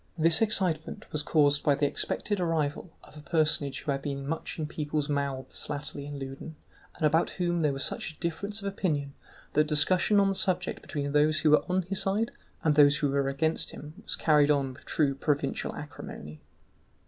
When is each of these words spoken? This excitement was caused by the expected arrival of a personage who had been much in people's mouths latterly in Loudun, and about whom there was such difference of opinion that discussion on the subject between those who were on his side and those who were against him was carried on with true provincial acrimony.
This 0.17 0.41
excitement 0.41 1.05
was 1.11 1.21
caused 1.21 1.63
by 1.63 1.75
the 1.75 1.85
expected 1.85 2.39
arrival 2.39 2.89
of 3.03 3.15
a 3.15 3.21
personage 3.21 3.81
who 3.81 3.91
had 3.91 4.01
been 4.01 4.25
much 4.27 4.57
in 4.57 4.65
people's 4.65 5.07
mouths 5.07 5.69
latterly 5.69 6.07
in 6.07 6.17
Loudun, 6.17 6.55
and 6.95 7.05
about 7.05 7.29
whom 7.37 7.61
there 7.61 7.71
was 7.71 7.83
such 7.83 8.19
difference 8.19 8.61
of 8.63 8.67
opinion 8.67 9.13
that 9.53 9.67
discussion 9.67 10.19
on 10.19 10.27
the 10.29 10.33
subject 10.33 10.81
between 10.81 11.11
those 11.11 11.41
who 11.41 11.51
were 11.51 11.63
on 11.69 11.83
his 11.83 12.01
side 12.01 12.31
and 12.63 12.73
those 12.73 12.97
who 12.97 13.11
were 13.11 13.29
against 13.29 13.69
him 13.69 13.93
was 14.01 14.15
carried 14.15 14.49
on 14.49 14.73
with 14.73 14.85
true 14.85 15.13
provincial 15.13 15.75
acrimony. 15.75 16.41